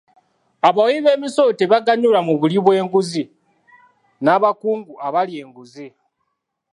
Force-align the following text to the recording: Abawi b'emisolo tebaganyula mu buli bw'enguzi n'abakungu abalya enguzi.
Abawi 0.67 0.97
b'emisolo 1.05 1.51
tebaganyula 1.59 2.19
mu 2.27 2.33
buli 2.39 2.57
bw'enguzi 2.65 3.23
n'abakungu 4.23 4.93
abalya 5.07 5.37
enguzi. 5.45 5.87